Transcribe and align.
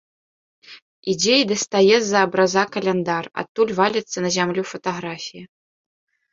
Ідзе 1.13 1.35
і 1.41 1.43
дастае 1.51 1.83
з-за 1.99 2.19
абраза 2.29 2.63
каляндар, 2.77 3.23
адтуль 3.45 3.75
валіцца 3.83 4.17
на 4.27 4.35
зямлю 4.39 4.61
фатаграфія. 4.73 5.45